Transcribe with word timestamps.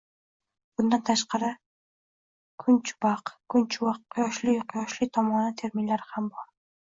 Bundan 0.79 1.01
tashqari, 1.09 1.49
kunchubaq, 2.63 3.33
kunchuvaq- 3.55 4.01
«quyoshli, 4.15 4.57
quyoshli 4.73 5.09
tomoni» 5.19 5.55
terminlari 5.63 6.09
ham 6.15 6.33
bor. 6.39 6.51